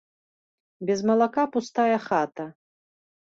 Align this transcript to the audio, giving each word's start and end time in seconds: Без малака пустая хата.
Без 0.89 0.99
малака 1.09 1.45
пустая 1.57 1.99
хата. 2.07 2.45